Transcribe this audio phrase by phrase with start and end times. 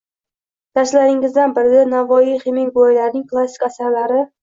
[0.79, 4.31] —Darslaringizdan birida “Navoiy, Xemingueylarning klassik asarlari